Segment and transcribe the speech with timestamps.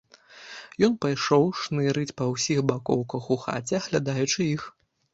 [0.87, 4.63] Ён пайшоў шнырыць па ўсіх бакоўках у хаце, аглядаючы іх.